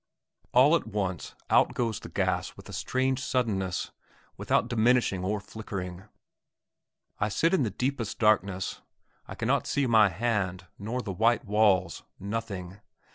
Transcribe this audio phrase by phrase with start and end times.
[0.51, 3.91] All at once out goes the gas with a strange suddenness,
[4.35, 6.05] without diminishing or flickering.
[7.19, 8.81] I sit in the deepest darkness;
[9.27, 12.79] I cannot see my hand, nor the white walls nothing.